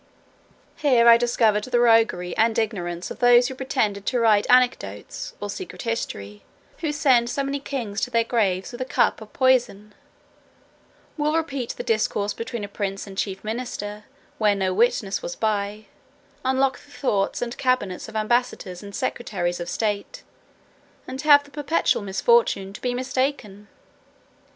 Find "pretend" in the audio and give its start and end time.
3.53-4.03